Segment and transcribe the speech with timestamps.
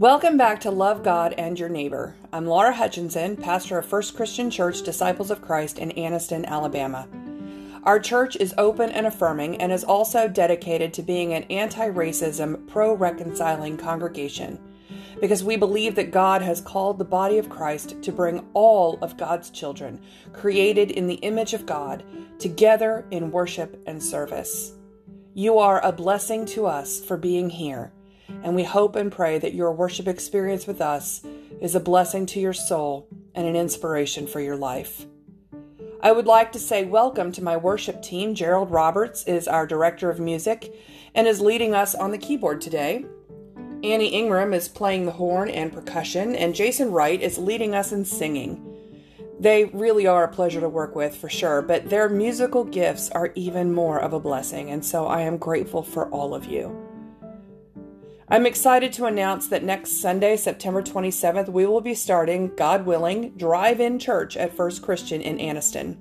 [0.00, 2.14] Welcome back to Love God and Your Neighbor.
[2.32, 7.06] I'm Laura Hutchinson, pastor of First Christian Church Disciples of Christ in Anniston, Alabama.
[7.82, 12.66] Our church is open and affirming and is also dedicated to being an anti racism,
[12.66, 14.58] pro reconciling congregation
[15.20, 19.18] because we believe that God has called the body of Christ to bring all of
[19.18, 20.00] God's children,
[20.32, 22.04] created in the image of God,
[22.38, 24.72] together in worship and service.
[25.34, 27.92] You are a blessing to us for being here
[28.42, 31.22] and we hope and pray that your worship experience with us
[31.60, 35.06] is a blessing to your soul and an inspiration for your life.
[36.02, 38.34] I would like to say welcome to my worship team.
[38.34, 40.74] Gerald Roberts is our director of music
[41.14, 43.04] and is leading us on the keyboard today.
[43.82, 48.04] Annie Ingram is playing the horn and percussion, and Jason Wright is leading us in
[48.04, 48.66] singing.
[49.38, 53.32] They really are a pleasure to work with for sure, but their musical gifts are
[53.34, 56.89] even more of a blessing, and so I am grateful for all of you.
[58.32, 63.30] I'm excited to announce that next Sunday, September 27th, we will be starting, God willing,
[63.30, 65.96] Drive In Church at First Christian in Anniston.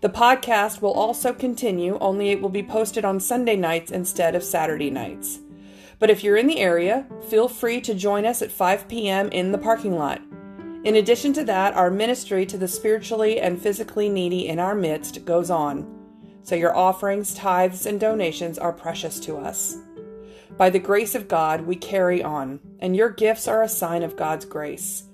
[0.00, 4.44] The podcast will also continue, only it will be posted on Sunday nights instead of
[4.44, 5.40] Saturday nights.
[5.98, 9.28] But if you're in the area, feel free to join us at 5 p.m.
[9.30, 10.22] in the parking lot.
[10.84, 15.24] In addition to that, our ministry to the spiritually and physically needy in our midst
[15.24, 15.92] goes on.
[16.44, 19.78] So your offerings, tithes, and donations are precious to us.
[20.58, 24.16] By the grace of God, we carry on, and your gifts are a sign of
[24.16, 25.04] God's grace.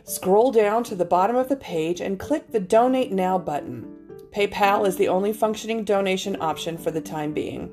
[0.05, 3.95] scroll down to the bottom of the page, and click the Donate Now button.
[4.35, 7.71] PayPal is the only functioning donation option for the time being.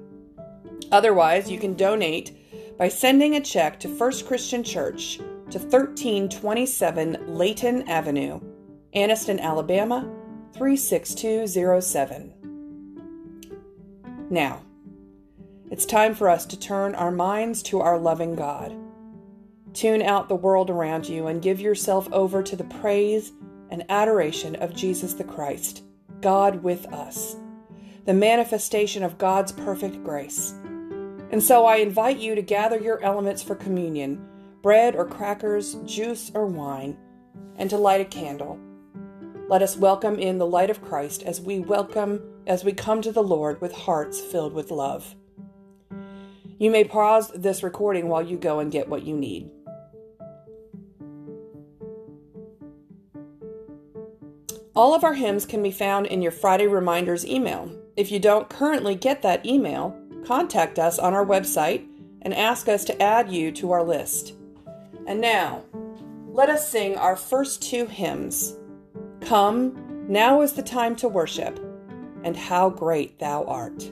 [0.92, 2.38] Otherwise, you can donate
[2.78, 8.40] by sending a check to First Christian Church, to 1327 Leighton Avenue,
[8.96, 10.12] Anniston, Alabama
[10.54, 12.34] 36207.
[14.30, 14.64] Now,
[15.70, 18.76] it's time for us to turn our minds to our loving God.
[19.74, 23.32] Tune out the world around you and give yourself over to the praise
[23.70, 25.84] and adoration of Jesus the Christ,
[26.22, 27.36] God with us,
[28.06, 30.56] the manifestation of God's perfect grace.
[31.32, 34.26] And so I invite you to gather your elements for communion
[34.66, 36.98] bread or crackers, juice or wine,
[37.56, 38.60] and to light a candle.
[39.48, 43.12] Let us welcome in the light of Christ as we welcome as we come to
[43.12, 45.14] the Lord with hearts filled with love.
[46.58, 49.52] You may pause this recording while you go and get what you need.
[54.76, 57.72] All of our hymns can be found in your Friday Reminders email.
[57.96, 61.88] If you don't currently get that email, contact us on our website
[62.24, 64.34] and ask us to add you to our list.
[65.08, 65.64] And now,
[66.28, 68.56] let us sing our first two hymns
[69.22, 71.60] Come, now is the time to worship,
[72.24, 73.92] and how great thou art.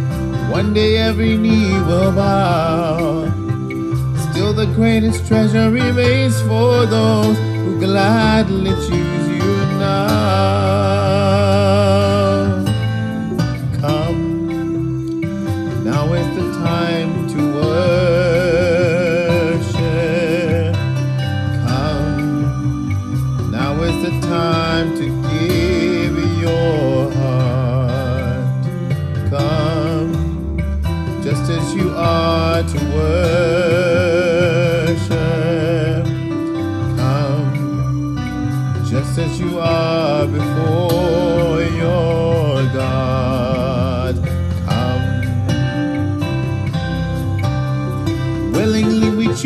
[0.51, 3.25] One day every knee will bow.
[4.29, 10.11] Still, the greatest treasure remains for those who gladly choose you now.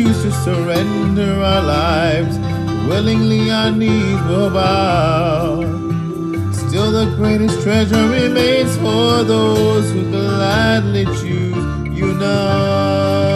[0.06, 2.38] Choose to surrender our lives.
[2.88, 5.62] Willingly our knees will bow.
[6.52, 13.35] Still the greatest treasure remains for those who gladly choose you know.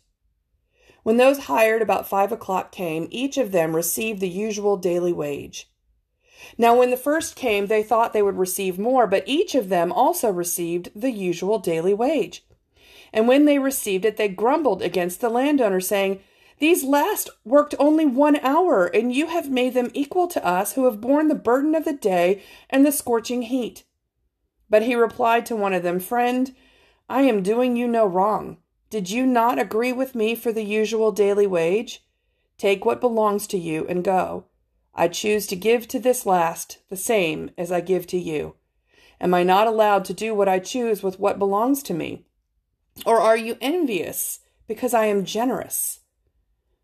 [1.03, 5.71] When those hired about five o'clock came, each of them received the usual daily wage.
[6.57, 9.91] Now, when the first came, they thought they would receive more, but each of them
[9.91, 12.45] also received the usual daily wage.
[13.13, 16.21] And when they received it, they grumbled against the landowner, saying,
[16.59, 20.85] These last worked only one hour, and you have made them equal to us who
[20.85, 23.83] have borne the burden of the day and the scorching heat.
[24.69, 26.55] But he replied to one of them, Friend,
[27.09, 28.57] I am doing you no wrong.
[28.91, 32.05] Did you not agree with me for the usual daily wage?
[32.59, 34.45] Take what belongs to you and go.
[34.93, 38.53] I choose to give to this last the same as I give to you.
[39.19, 42.25] Am I not allowed to do what I choose with what belongs to me?
[43.03, 45.99] Or are you envious because I am generous.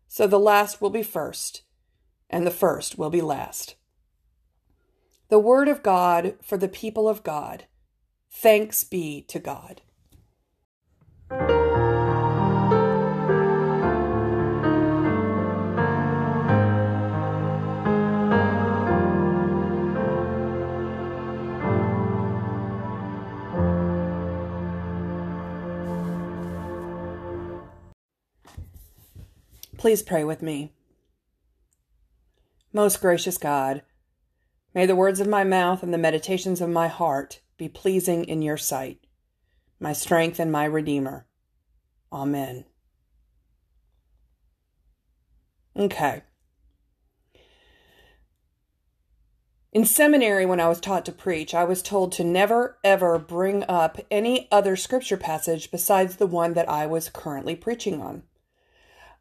[0.08, 1.62] So the last will be first,
[2.28, 3.76] and the first will be last.
[5.30, 7.64] The word of God for the people of God.
[8.30, 9.80] Thanks be to God.
[29.78, 30.72] Please pray with me.
[32.72, 33.82] Most gracious God,
[34.74, 38.42] may the words of my mouth and the meditations of my heart be pleasing in
[38.42, 39.06] your sight,
[39.78, 41.26] my strength and my Redeemer.
[42.12, 42.64] Amen.
[45.76, 46.22] Okay.
[49.70, 53.64] In seminary, when I was taught to preach, I was told to never ever bring
[53.68, 58.24] up any other scripture passage besides the one that I was currently preaching on.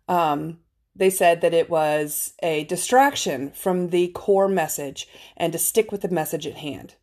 [0.07, 0.59] Um,
[0.95, 6.01] they said that it was a distraction from the core message and to stick with
[6.01, 6.95] the message at hand.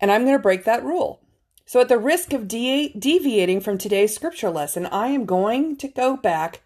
[0.00, 1.20] And I'm going to break that rule.
[1.64, 5.86] So, at the risk of de- deviating from today's scripture lesson, I am going to
[5.86, 6.62] go back.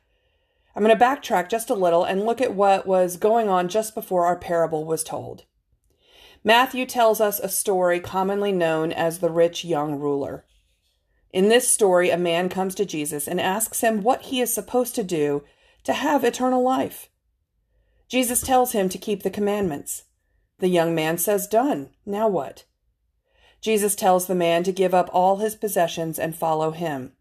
[0.75, 3.95] I'm going to backtrack just a little and look at what was going on just
[3.95, 5.45] before our parable was told.
[6.43, 10.45] Matthew tells us a story commonly known as the rich young ruler.
[11.37, 14.95] In this story, a man comes to Jesus and asks him what he is supposed
[14.95, 15.45] to do
[15.85, 17.11] to have eternal life.
[18.09, 20.05] Jesus tells him to keep the commandments.
[20.61, 21.91] The young man says, Done.
[22.07, 22.65] Now what?
[23.61, 27.13] Jesus tells the man to give up all his possessions and follow him.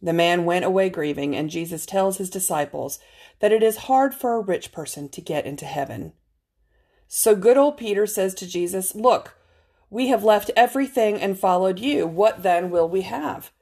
[0.00, 3.00] The man went away grieving, and Jesus tells his disciples
[3.40, 6.12] that it is hard for a rich person to get into heaven.
[7.08, 9.36] So good old Peter says to Jesus, Look,
[9.94, 12.04] we have left everything and followed you.
[12.04, 13.52] What then will we have?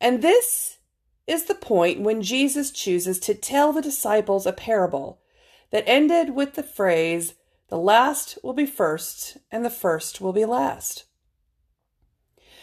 [0.00, 0.78] And this
[1.26, 5.20] is the point when Jesus chooses to tell the disciples a parable
[5.70, 7.34] that ended with the phrase,
[7.68, 11.04] The last will be first, and the first will be last.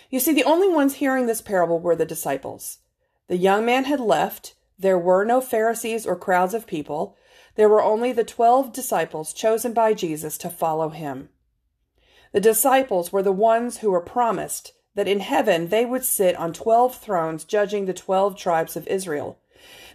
[0.10, 2.80] You see, the only ones hearing this parable were the disciples.
[3.28, 4.56] The young man had left.
[4.80, 7.16] There were no Pharisees or crowds of people.
[7.54, 11.30] There were only the twelve disciples chosen by Jesus to follow him.
[12.36, 16.52] The disciples were the ones who were promised that in heaven they would sit on
[16.52, 19.40] 12 thrones judging the 12 tribes of Israel.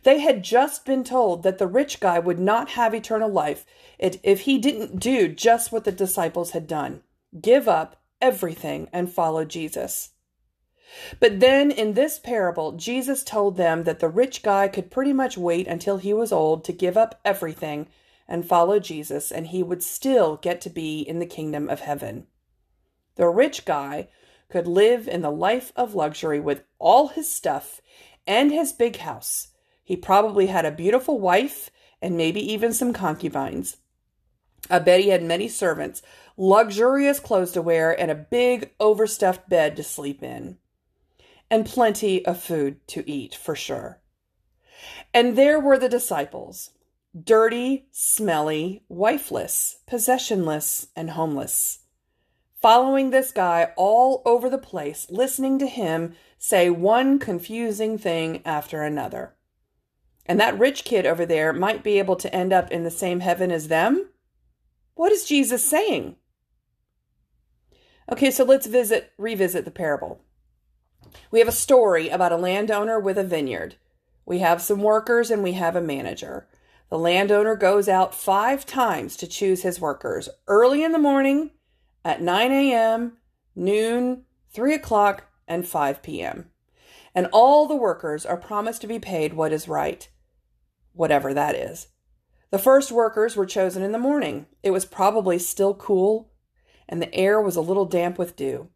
[0.05, 3.67] They had just been told that the rich guy would not have eternal life
[3.99, 7.03] if he didn't do just what the disciples had done
[7.39, 10.13] give up everything and follow Jesus.
[11.21, 15.37] But then in this parable, Jesus told them that the rich guy could pretty much
[15.37, 17.89] wait until he was old to give up everything
[18.31, 22.29] and follow Jesus, and he would still get to be in the kingdom of heaven.
[23.17, 24.09] The rich guy
[24.49, 27.81] could live in the life of luxury with all his stuff
[28.27, 29.49] and his big house.
[29.83, 31.71] He probably had a beautiful wife
[32.03, 33.77] and maybe even some concubines.
[34.69, 36.03] I bet he had many servants,
[36.37, 40.59] luxurious clothes to wear, and a big overstuffed bed to sleep in.
[41.51, 44.01] And plenty of food to eat, for sure.
[45.13, 46.71] And there were the disciples
[47.25, 51.81] dirty, smelly, wifeless, possessionless, and homeless.
[52.61, 58.83] Following this guy all over the place, listening to him say one confusing thing after
[58.83, 59.35] another.
[60.27, 63.21] And that rich kid over there might be able to end up in the same
[63.21, 64.11] heaven as them?
[64.95, 66.17] What is Jesus saying?
[68.13, 70.21] Okay, so let's visit revisit the parable.
[71.31, 73.77] We have a story about a landowner with a vineyard.
[74.27, 76.47] We have some workers and we have a manager.
[76.91, 81.53] The landowner goes out five times to choose his workers early in the morning,
[82.05, 83.19] at 9 a.m.,
[83.55, 86.51] noon, 3 o'clock, and 5 p.m.
[87.15, 90.09] And all the workers are promised to be paid what is right,
[90.93, 91.89] whatever that is.
[92.51, 94.47] The first workers were chosen in the morning.
[94.63, 96.33] It was probably still cool,
[96.89, 98.69] and the air was a little damp with dew.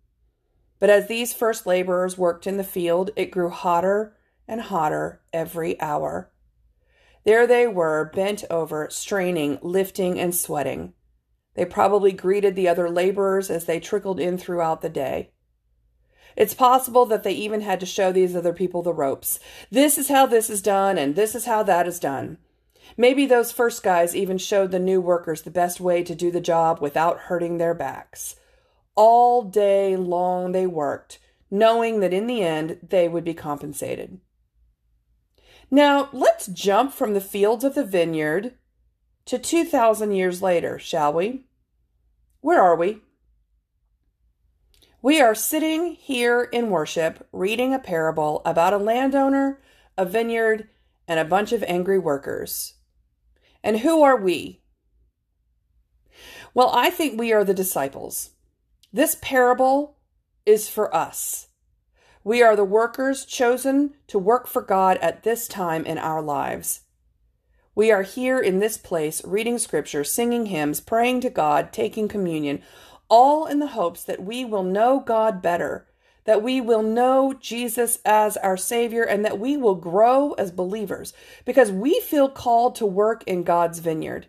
[0.78, 4.16] But as these first laborers worked in the field, it grew hotter
[4.46, 6.30] and hotter every hour.
[7.24, 10.92] There they were, bent over, straining, lifting, and sweating.
[11.54, 15.30] They probably greeted the other laborers as they trickled in throughout the day.
[16.36, 19.38] It's possible that they even had to show these other people the ropes.
[19.70, 22.38] This is how this is done, and this is how that is done.
[22.96, 26.40] Maybe those first guys even showed the new workers the best way to do the
[26.40, 28.36] job without hurting their backs.
[28.96, 31.18] All day long they worked,
[31.50, 34.20] knowing that in the end they would be compensated.
[35.70, 38.54] Now, let's jump from the fields of the vineyard
[39.26, 41.46] to 2,000 years later, shall we?
[42.40, 43.00] Where are we?
[45.00, 49.60] We are sitting here in worship reading a parable about a landowner,
[49.98, 50.68] a vineyard,
[51.06, 52.74] and a bunch of angry workers.
[53.62, 54.62] And who are we?
[56.54, 58.30] Well, I think we are the disciples.
[58.92, 59.98] This parable
[60.46, 61.48] is for us.
[62.22, 66.80] We are the workers chosen to work for God at this time in our lives.
[67.76, 72.62] We are here in this place reading scripture, singing hymns, praying to God, taking communion,
[73.08, 75.88] all in the hopes that we will know God better,
[76.24, 81.12] that we will know Jesus as our Savior, and that we will grow as believers
[81.44, 84.28] because we feel called to work in God's vineyard.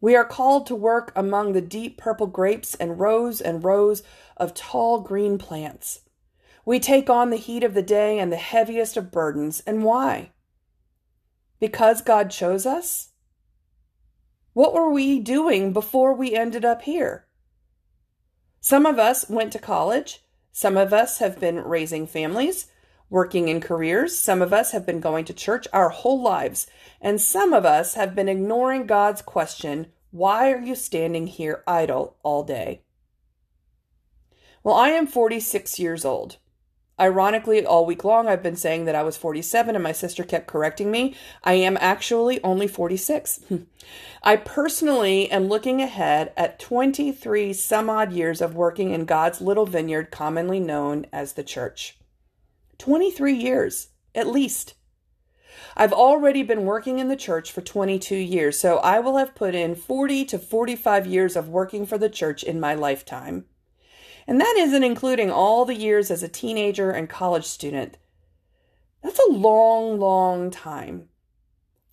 [0.00, 4.02] We are called to work among the deep purple grapes and rows and rows
[4.36, 6.00] of tall green plants.
[6.64, 9.60] We take on the heat of the day and the heaviest of burdens.
[9.66, 10.30] And why?
[11.60, 13.08] Because God chose us?
[14.52, 17.26] What were we doing before we ended up here?
[18.60, 20.24] Some of us went to college.
[20.52, 22.66] Some of us have been raising families,
[23.08, 24.18] working in careers.
[24.18, 26.66] Some of us have been going to church our whole lives.
[27.00, 32.16] And some of us have been ignoring God's question, Why are you standing here idle
[32.22, 32.82] all day?
[34.64, 36.38] Well, I am 46 years old.
[37.00, 40.48] Ironically, all week long I've been saying that I was 47 and my sister kept
[40.48, 41.14] correcting me.
[41.44, 43.40] I am actually only 46.
[43.48, 43.56] Hmm.
[44.22, 49.66] I personally am looking ahead at 23 some odd years of working in God's little
[49.66, 51.98] vineyard, commonly known as the church.
[52.78, 54.74] 23 years, at least.
[55.76, 59.54] I've already been working in the church for 22 years, so I will have put
[59.54, 63.46] in 40 to 45 years of working for the church in my lifetime.
[64.28, 67.96] And that isn't including all the years as a teenager and college student.
[69.02, 71.08] That's a long, long time.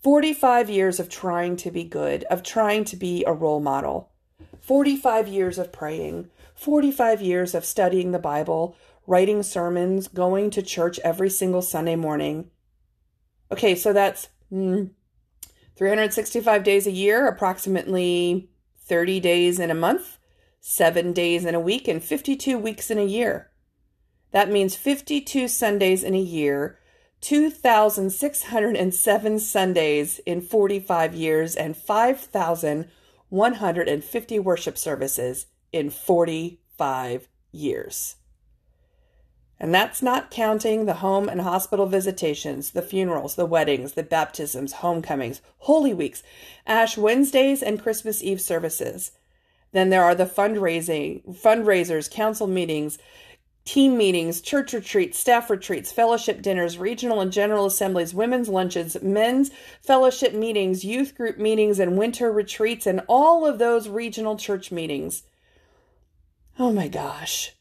[0.04, 4.12] 45 years of trying to be good, of trying to be a role model.
[4.60, 8.76] 45 years of praying, 45 years of studying the Bible,
[9.08, 12.50] writing sermons, going to church every single Sunday morning.
[13.50, 14.90] Okay, so that's mm,
[15.78, 20.18] 365 days a year, approximately 30 days in a month
[20.68, 23.52] seven days in a week, and 52 weeks in a year.
[24.32, 26.80] That means 52 Sundays in a year,
[27.22, 38.16] 2,607 Sundays in 45 years, and 5,150 worship services in 45 years.
[39.60, 44.74] And that's not counting the home and hospital visitations, the funerals, the weddings, the baptisms,
[44.74, 46.24] homecomings, Holy Weeks,
[46.66, 49.12] Ash Wednesdays, and Christmas Eve services.
[49.76, 52.98] Then there are the fundraising, fundraisers, council meetings,
[53.66, 59.52] team meetings, church retreats, staff retreats, fellowship dinners, regional and general assemblies, women's lunches, men's
[59.82, 65.24] fellowship meetings, youth group meetings, and winter retreats, and all of those regional church meetings.
[66.58, 67.52] Oh my gosh.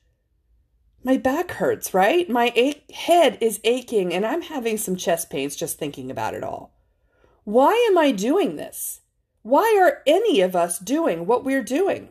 [1.03, 2.31] My back hurts, right?
[2.31, 6.45] My ache- head is aching, and I'm having some chest pains just thinking about it
[6.45, 6.77] all.
[7.43, 9.01] Why am I doing this?
[9.45, 12.09] Why are any of us doing what we're doing?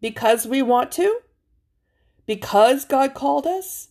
[0.00, 1.20] Because we want to?
[2.24, 3.88] Because God called us?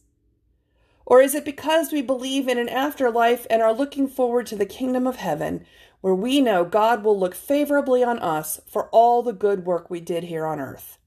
[1.06, 4.66] Or is it because we believe in an afterlife and are looking forward to the
[4.66, 5.68] kingdom of heaven,
[6.02, 10.00] where we know God will look favorably on us for all the good work we
[10.00, 10.98] did here on earth?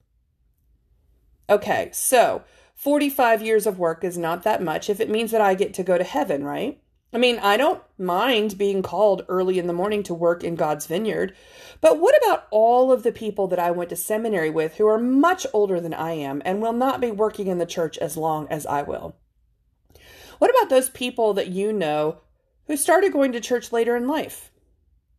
[1.49, 2.43] Okay, so
[2.75, 5.83] 45 years of work is not that much if it means that I get to
[5.83, 6.81] go to heaven, right?
[7.13, 10.87] I mean, I don't mind being called early in the morning to work in God's
[10.87, 11.35] vineyard,
[11.81, 14.97] but what about all of the people that I went to seminary with who are
[14.97, 18.47] much older than I am and will not be working in the church as long
[18.49, 19.15] as I will?
[20.39, 22.19] What about those people that you know
[22.67, 24.50] who started going to church later in life?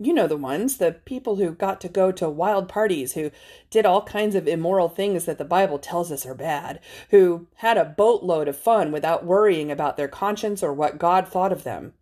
[0.04, 3.30] You know the ones, the people who got to go to wild parties, who
[3.70, 7.78] did all kinds of immoral things that the Bible tells us are bad, who had
[7.78, 11.92] a boatload of fun without worrying about their conscience or what God thought of them.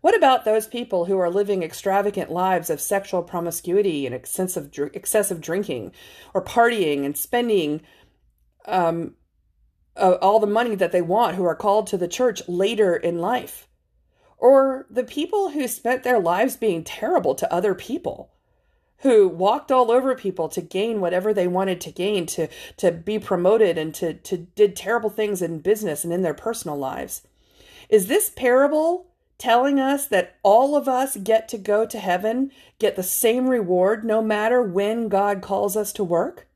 [0.00, 5.42] What about those people who are living extravagant lives of sexual promiscuity and excessive, excessive
[5.42, 5.92] drinking
[6.32, 7.82] or partying and spending
[8.64, 9.14] um,
[9.94, 13.18] uh, all the money that they want, who are called to the church later in
[13.18, 13.68] life?
[14.38, 18.30] Or the people who spent their lives being terrible to other people
[18.98, 23.18] who walked all over people to gain whatever they wanted to gain to to be
[23.18, 27.22] promoted and to to did terrible things in business and in their personal lives.
[27.88, 29.06] Is this parable
[29.38, 34.04] telling us that all of us get to go to heaven get the same reward
[34.04, 36.46] no matter when god calls us to work?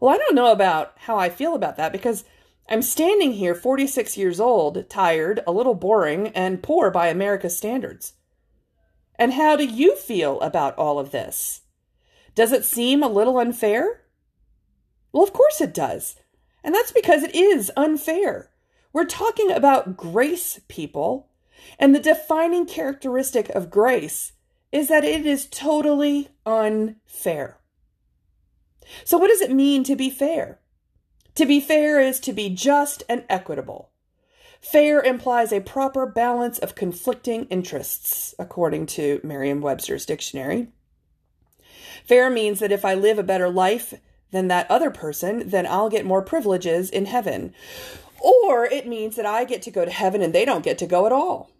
[0.00, 2.24] Well i don't know about how i feel about that because
[2.68, 8.12] I'm standing here, 46 years old, tired, a little boring, and poor by America's standards.
[9.14, 11.62] And how do you feel about all of this?
[12.34, 14.02] Does it seem a little unfair?
[15.12, 16.16] Well, of course it does.
[16.62, 18.50] And that's because it is unfair.
[18.92, 21.30] We're talking about grace, people.
[21.78, 24.32] And the defining characteristic of grace
[24.70, 27.58] is that it is totally unfair.
[29.04, 30.60] So, what does it mean to be fair?
[31.38, 33.90] To be fair is to be just and equitable.
[34.60, 40.66] Fair implies a proper balance of conflicting interests, according to Merriam Webster's dictionary.
[42.04, 43.94] Fair means that if I live a better life
[44.32, 47.54] than that other person, then I'll get more privileges in heaven.
[48.18, 50.88] Or it means that I get to go to heaven and they don't get to
[50.88, 51.52] go at all.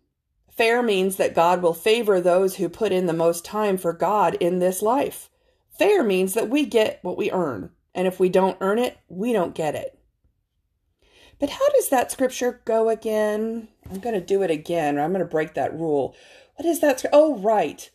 [0.50, 4.34] Fair means that God will favor those who put in the most time for God
[4.40, 5.30] in this life.
[5.78, 9.32] Fair means that we get what we earn, and if we don't earn it, we
[9.32, 9.98] don't get it.
[11.38, 13.68] But how does that scripture go again?
[13.90, 16.14] I'm going to do it again, I'm going to break that rule.
[16.56, 17.04] What is that?
[17.12, 17.90] Oh, right.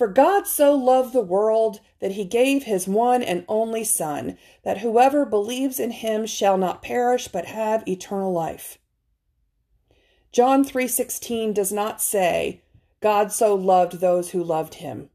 [0.00, 4.78] For God so loved the world that he gave his one and only Son, that
[4.78, 8.78] whoever believes in him shall not perish but have eternal life.
[10.32, 12.62] John 3:16 does not say
[13.00, 15.10] God so loved those who loved him.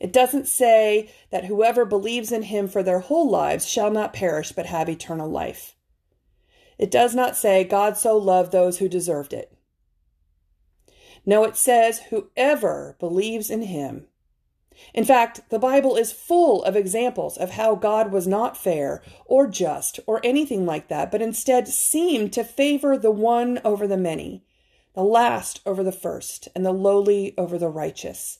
[0.00, 4.52] It doesn't say that whoever believes in him for their whole lives shall not perish
[4.52, 5.74] but have eternal life.
[6.78, 9.52] It does not say God so loved those who deserved it.
[11.26, 14.06] No, it says whoever believes in him.
[14.94, 19.48] In fact, the Bible is full of examples of how God was not fair or
[19.48, 24.44] just or anything like that, but instead seemed to favor the one over the many,
[24.94, 28.38] the last over the first, and the lowly over the righteous.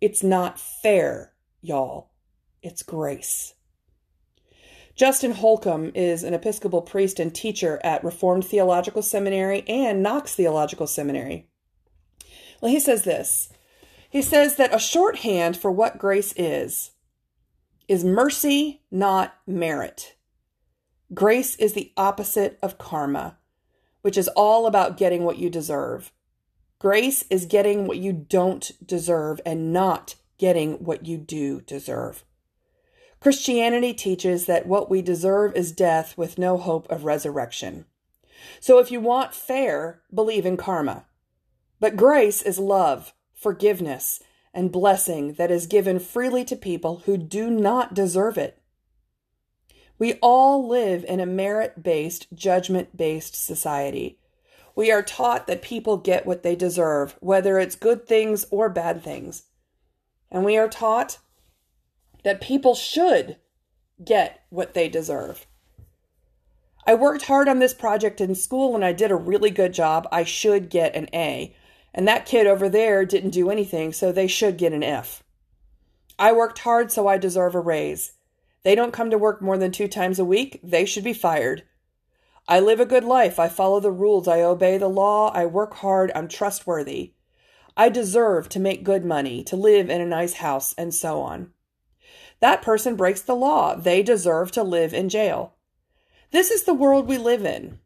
[0.00, 2.10] It's not fair, y'all.
[2.62, 3.54] It's grace.
[4.94, 10.86] Justin Holcomb is an Episcopal priest and teacher at Reformed Theological Seminary and Knox Theological
[10.86, 11.48] Seminary.
[12.60, 13.50] Well, he says this
[14.08, 16.92] He says that a shorthand for what grace is
[17.88, 20.14] is mercy, not merit.
[21.12, 23.36] Grace is the opposite of karma,
[24.02, 26.12] which is all about getting what you deserve.
[26.80, 32.24] Grace is getting what you don't deserve and not getting what you do deserve.
[33.20, 37.84] Christianity teaches that what we deserve is death with no hope of resurrection.
[38.60, 41.04] So if you want fair, believe in karma.
[41.80, 44.22] But grace is love, forgiveness,
[44.54, 48.58] and blessing that is given freely to people who do not deserve it.
[49.98, 54.19] We all live in a merit based, judgment based society.
[54.80, 59.04] We are taught that people get what they deserve, whether it's good things or bad
[59.04, 59.42] things.
[60.30, 61.18] And we are taught
[62.24, 63.36] that people should
[64.02, 65.44] get what they deserve.
[66.86, 70.08] I worked hard on this project in school and I did a really good job.
[70.10, 71.54] I should get an A.
[71.92, 75.22] And that kid over there didn't do anything, so they should get an F.
[76.18, 78.12] I worked hard, so I deserve a raise.
[78.62, 81.64] They don't come to work more than two times a week, they should be fired.
[82.50, 83.38] I live a good life.
[83.38, 84.26] I follow the rules.
[84.26, 85.30] I obey the law.
[85.32, 86.10] I work hard.
[86.16, 87.12] I'm trustworthy.
[87.76, 91.52] I deserve to make good money, to live in a nice house, and so on.
[92.40, 93.76] That person breaks the law.
[93.76, 95.54] They deserve to live in jail.
[96.32, 97.78] This is the world we live in.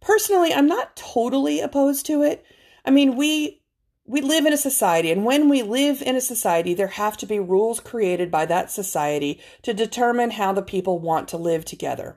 [0.00, 2.46] Personally, I'm not totally opposed to it.
[2.82, 3.60] I mean, we
[4.06, 7.26] we live in a society and when we live in a society there have to
[7.26, 12.16] be rules created by that society to determine how the people want to live together.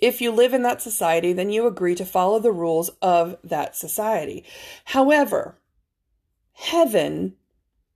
[0.00, 3.76] If you live in that society, then you agree to follow the rules of that
[3.76, 4.44] society.
[4.86, 5.58] However,
[6.52, 7.36] heaven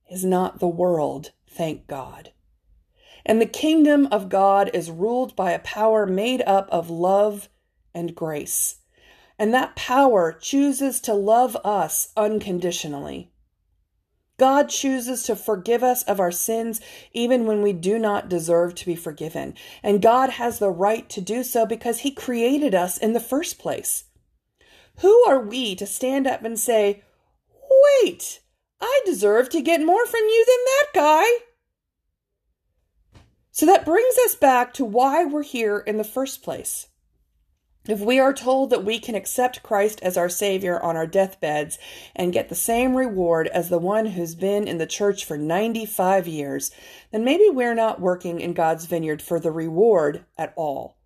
[0.09, 2.31] is not the world thank God.
[3.25, 7.49] And the kingdom of God is ruled by a power made up of love
[7.93, 8.77] and grace.
[9.39, 13.31] And that power chooses to love us unconditionally.
[14.37, 16.81] God chooses to forgive us of our sins
[17.13, 19.53] even when we do not deserve to be forgiven.
[19.81, 23.57] And God has the right to do so because He created us in the first
[23.57, 24.05] place.
[24.99, 27.03] Who are we to stand up and say,
[28.03, 28.41] Wait,
[28.81, 31.45] I deserve to get more from you than that guy.
[33.51, 36.87] So that brings us back to why we're here in the first place.
[37.87, 41.77] If we are told that we can accept Christ as our Savior on our deathbeds
[42.15, 46.27] and get the same reward as the one who's been in the church for 95
[46.27, 46.71] years,
[47.11, 50.97] then maybe we're not working in God's vineyard for the reward at all.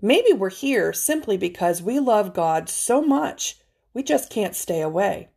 [0.00, 3.58] Maybe we're here simply because we love God so much
[3.92, 5.28] we just can't stay away.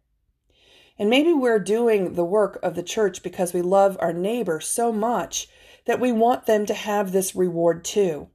[1.00, 4.92] And maybe we're doing the work of the church because we love our neighbor so
[4.94, 5.48] much
[5.86, 8.30] that we want them to have this reward too.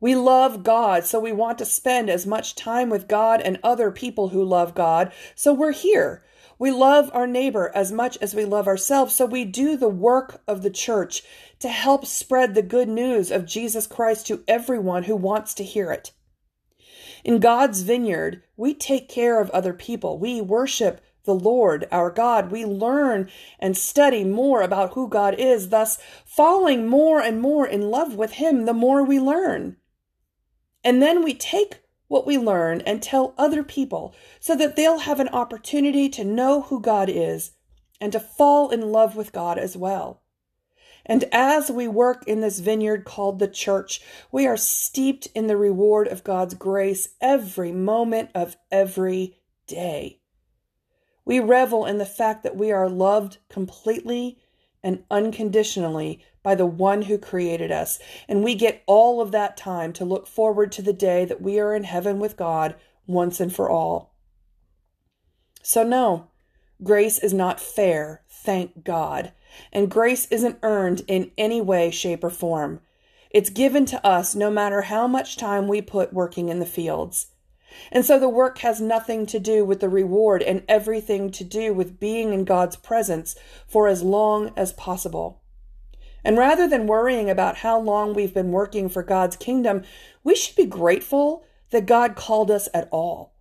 [0.00, 3.90] We love God, so we want to spend as much time with God and other
[3.90, 6.24] people who love God, so we're here.
[6.58, 10.40] We love our neighbor as much as we love ourselves, so we do the work
[10.48, 11.22] of the church
[11.58, 15.92] to help spread the good news of Jesus Christ to everyone who wants to hear
[15.92, 16.12] it.
[17.22, 20.18] In God's vineyard, we take care of other people.
[20.18, 22.50] We worship the Lord our God.
[22.50, 27.90] We learn and study more about who God is, thus falling more and more in
[27.90, 29.76] love with Him the more we learn.
[30.84, 35.20] And then we take what we learn and tell other people so that they'll have
[35.20, 37.52] an opportunity to know who God is
[38.00, 40.22] and to fall in love with God as well.
[41.06, 45.56] And as we work in this vineyard called the church, we are steeped in the
[45.56, 50.20] reward of God's grace every moment of every day.
[51.24, 54.38] We revel in the fact that we are loved completely
[54.82, 57.98] and unconditionally by the one who created us,
[58.28, 61.58] and we get all of that time to look forward to the day that we
[61.58, 62.74] are in heaven with God
[63.06, 64.14] once and for all.
[65.62, 66.28] So, no,
[66.82, 69.32] grace is not fair, thank God.
[69.72, 72.80] And grace isn't earned in any way, shape, or form.
[73.30, 77.28] It's given to us no matter how much time we put working in the fields.
[77.92, 81.72] And so the work has nothing to do with the reward and everything to do
[81.72, 83.36] with being in God's presence
[83.68, 85.40] for as long as possible.
[86.24, 89.82] And rather than worrying about how long we've been working for God's kingdom,
[90.22, 93.34] we should be grateful that God called us at all.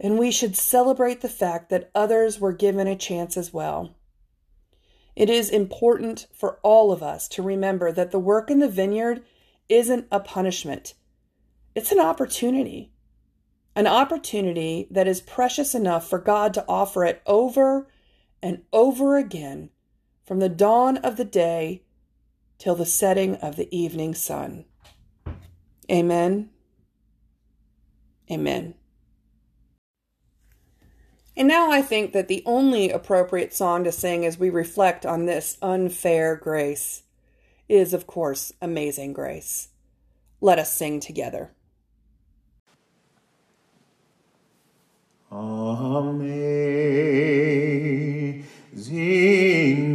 [0.00, 3.94] And we should celebrate the fact that others were given a chance as well.
[5.14, 9.22] It is important for all of us to remember that the work in the vineyard
[9.68, 10.94] isn't a punishment,
[11.74, 12.90] it's an opportunity.
[13.74, 17.88] An opportunity that is precious enough for God to offer it over
[18.42, 19.70] and over again
[20.26, 21.82] from the dawn of the day
[22.62, 24.64] till the setting of the evening sun.
[25.90, 26.48] Amen.
[28.30, 28.74] Amen.
[31.36, 35.26] And now I think that the only appropriate song to sing as we reflect on
[35.26, 37.02] this unfair grace
[37.68, 39.70] is, of course, Amazing Grace.
[40.40, 41.50] Let us sing together.
[45.32, 46.36] Amazing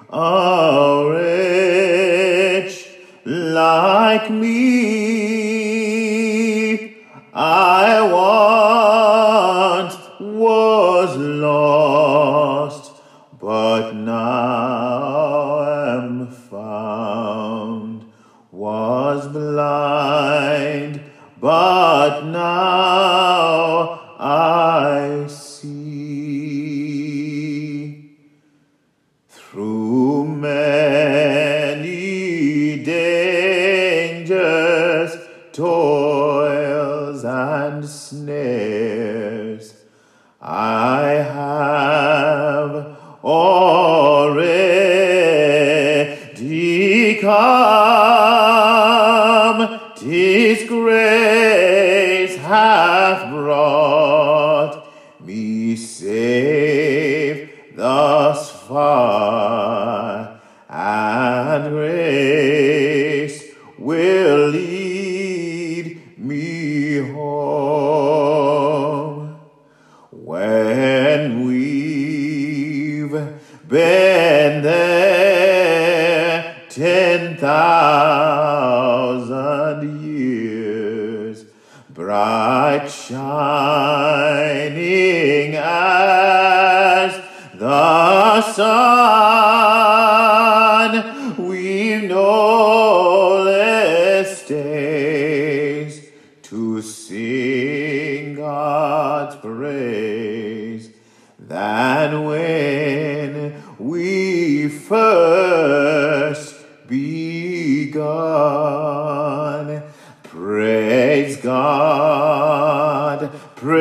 [0.09, 2.75] a wretch
[3.25, 5.04] like me.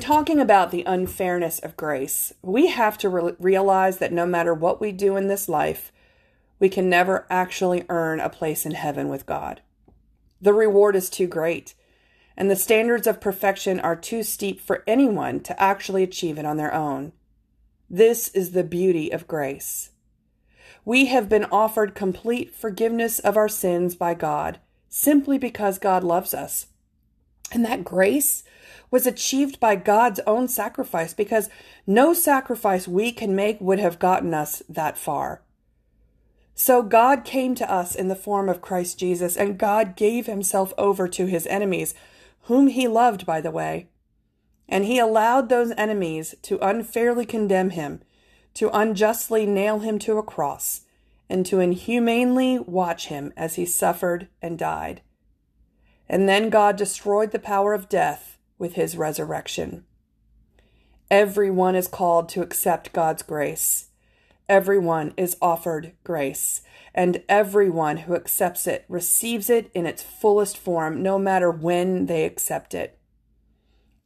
[0.00, 4.80] Talking about the unfairness of grace, we have to re- realize that no matter what
[4.80, 5.92] we do in this life,
[6.58, 9.60] we can never actually earn a place in heaven with God.
[10.40, 11.74] The reward is too great,
[12.36, 16.56] and the standards of perfection are too steep for anyone to actually achieve it on
[16.56, 17.12] their own.
[17.88, 19.90] This is the beauty of grace.
[20.84, 24.58] We have been offered complete forgiveness of our sins by God
[24.88, 26.66] simply because God loves us.
[27.52, 28.44] And that grace
[28.90, 31.48] was achieved by God's own sacrifice because
[31.86, 35.42] no sacrifice we can make would have gotten us that far.
[36.54, 40.74] So God came to us in the form of Christ Jesus, and God gave himself
[40.76, 41.94] over to his enemies,
[42.42, 43.88] whom he loved, by the way.
[44.68, 48.02] And he allowed those enemies to unfairly condemn him,
[48.54, 50.82] to unjustly nail him to a cross,
[51.30, 55.00] and to inhumanely watch him as he suffered and died.
[56.12, 59.84] And then God destroyed the power of death with his resurrection.
[61.08, 63.90] Everyone is called to accept God's grace.
[64.48, 71.00] Everyone is offered grace, and everyone who accepts it receives it in its fullest form,
[71.00, 72.98] no matter when they accept it.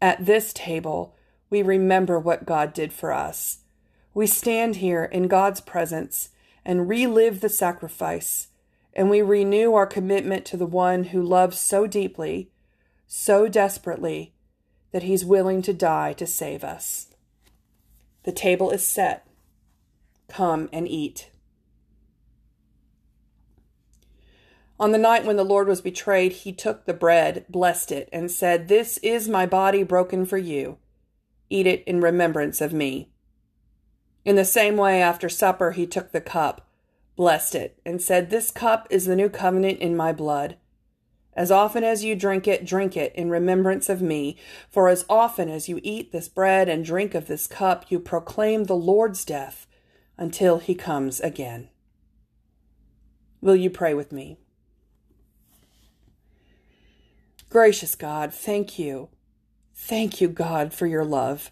[0.03, 1.17] At this table,
[1.49, 3.61] we remember what God did for us.
[4.13, 6.29] We stand here in God's presence
[6.67, 8.49] and relive the sacrifice,
[8.95, 12.51] and we renew our commitment to the one who loves so deeply,
[13.07, 14.33] so desperately,
[14.93, 17.09] that he's willing to die to save us.
[18.23, 19.27] The table is set.
[20.29, 21.31] Come and eat.
[24.79, 28.31] On the night when the Lord was betrayed, he took the bread, blessed it, and
[28.31, 30.79] said, This is my body broken for you.
[31.49, 33.11] Eat it in remembrance of me.
[34.25, 36.67] In the same way, after supper, he took the cup,
[37.17, 40.57] blessed it, and said, This cup is the new covenant in my blood.
[41.37, 44.37] As often as you drink it, drink it in remembrance of me.
[44.71, 48.65] For as often as you eat this bread and drink of this cup, you proclaim
[48.65, 49.67] the Lord's death
[50.17, 51.69] until he comes again.
[53.41, 54.39] Will you pray with me?
[57.51, 59.09] Gracious God, thank you.
[59.75, 61.51] Thank you, God, for your love.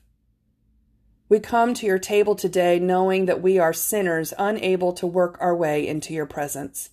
[1.32, 5.56] We come to your table today knowing that we are sinners unable to work our
[5.56, 6.90] way into your presence.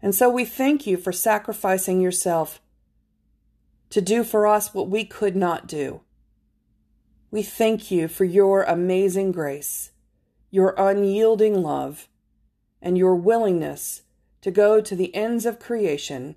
[0.00, 2.62] And so we thank you for sacrificing yourself
[3.90, 6.00] to do for us what we could not do.
[7.30, 9.90] We thank you for your amazing grace,
[10.50, 12.08] your unyielding love,
[12.80, 14.00] and your willingness
[14.40, 16.36] to go to the ends of creation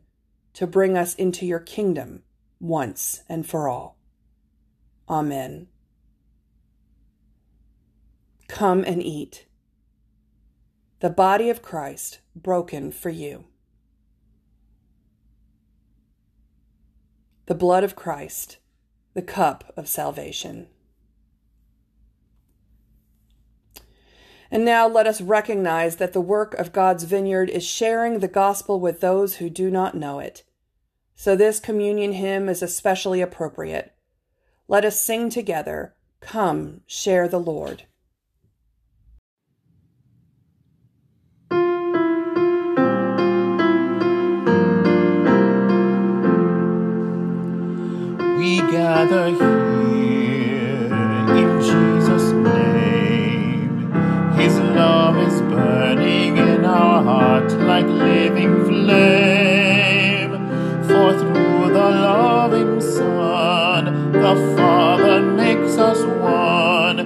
[0.51, 2.23] to bring us into your kingdom
[2.59, 3.95] once and for all.
[5.07, 5.69] Amen.
[8.59, 9.45] Come and eat.
[10.99, 13.45] The body of Christ broken for you.
[17.45, 18.57] the blood of Christ,
[19.13, 20.67] the cup of salvation.
[24.51, 28.79] And now let us recognize that the work of God's vineyard is sharing the gospel
[28.79, 30.43] with those who do not know it.
[31.15, 33.95] So this communion hymn is especially appropriate.
[34.67, 37.85] Let us sing together, Come, share the Lord.
[48.89, 50.89] Gather here
[51.39, 53.91] in Jesus' name.
[54.33, 60.33] His love is burning in our heart like living flame.
[60.87, 66.01] For through the loving Son, the Father makes us
[66.39, 66.97] one.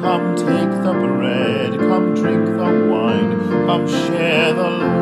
[0.00, 3.32] Come take the bread, come drink the wine,
[3.66, 5.01] come share the Lord.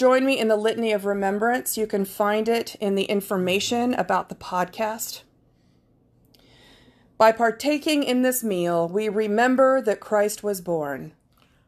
[0.00, 1.76] Join me in the Litany of Remembrance.
[1.76, 5.24] You can find it in the information about the podcast.
[7.18, 11.12] By partaking in this meal, we remember that Christ was born,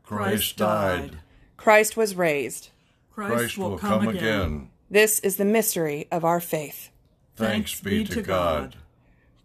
[0.03, 1.18] Christ died.
[1.59, 2.70] Christ was raised.
[3.11, 4.70] Christ will come again.
[4.91, 6.89] This is the mystery of our faith.
[7.37, 8.76] Thanks be to God.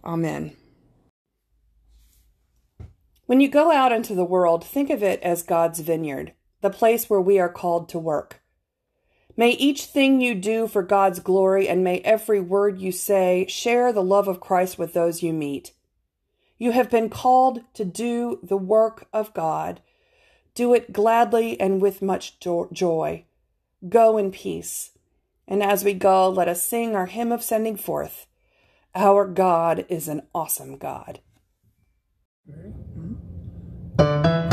[0.06, 0.56] Amen.
[3.26, 6.32] When you go out into the world, think of it as God's vineyard,
[6.62, 8.42] the place where we are called to work.
[9.40, 13.94] May each thing you do for God's glory and may every word you say share
[13.94, 15.74] the love of Christ with those you meet.
[16.58, 19.80] You have been called to do the work of God.
[20.56, 23.26] Do it gladly and with much joy.
[23.88, 24.90] Go in peace.
[25.48, 28.26] And as we go, let us sing our hymn of sending forth.
[28.96, 31.20] Our God is an awesome God.
[34.00, 34.47] Our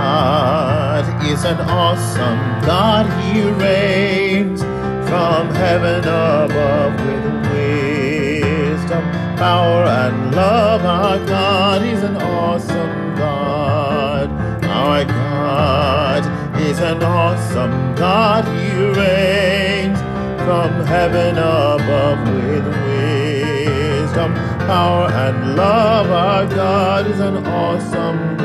[0.00, 3.04] God is an awesome God.
[3.22, 4.62] He reigns
[5.10, 9.04] from heaven above with wisdom,
[9.36, 10.82] power, and love.
[10.86, 14.28] Our God is an awesome God.
[14.64, 16.22] Our God
[16.62, 18.44] is an awesome God.
[18.56, 18.70] He
[19.02, 20.00] reigns
[20.46, 24.32] from heaven above with wisdom,
[24.66, 26.10] power, and love.
[26.10, 28.39] Our God is an awesome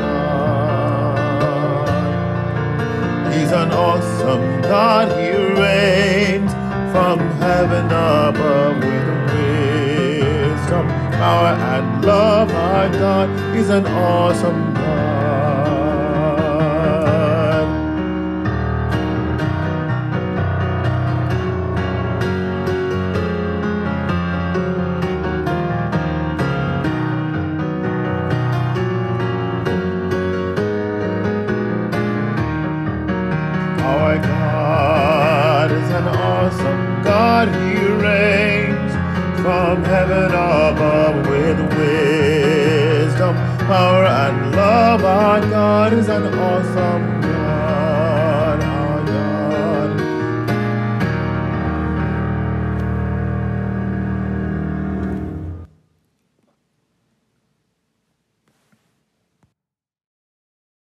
[3.46, 5.06] He's an awesome God.
[5.20, 6.52] He reigns
[6.90, 12.50] from heaven above with wisdom, power, and love.
[12.50, 14.75] Our God is an awesome